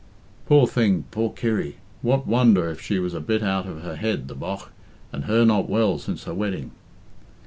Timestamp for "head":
3.97-4.29